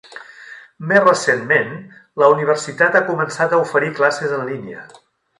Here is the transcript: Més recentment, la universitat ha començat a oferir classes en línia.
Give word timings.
Més 0.91 1.01
recentment, 1.01 1.67
la 2.23 2.29
universitat 2.35 2.97
ha 2.99 3.05
començat 3.09 3.53
a 3.53 3.59
oferir 3.65 3.91
classes 4.01 4.33
en 4.39 4.47
línia. 4.53 4.87